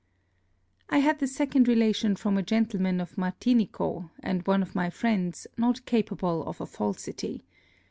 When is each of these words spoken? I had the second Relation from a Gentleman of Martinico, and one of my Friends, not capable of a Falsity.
I 0.89 0.97
had 0.97 1.19
the 1.19 1.27
second 1.27 1.67
Relation 1.67 2.15
from 2.15 2.35
a 2.35 2.41
Gentleman 2.41 2.99
of 2.99 3.17
Martinico, 3.19 4.09
and 4.23 4.41
one 4.47 4.63
of 4.63 4.73
my 4.73 4.89
Friends, 4.89 5.45
not 5.57 5.85
capable 5.85 6.43
of 6.47 6.59
a 6.59 6.65
Falsity. 6.65 7.43